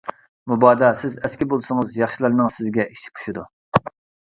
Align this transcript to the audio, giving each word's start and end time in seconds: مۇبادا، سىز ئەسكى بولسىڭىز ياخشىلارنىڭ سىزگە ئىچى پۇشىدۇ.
مۇبادا، 0.53 0.89
سىز 1.01 1.17
ئەسكى 1.21 1.47
بولسىڭىز 1.51 1.95
ياخشىلارنىڭ 2.03 2.51
سىزگە 2.57 2.89
ئىچى 2.95 3.15
پۇشىدۇ. 3.21 3.47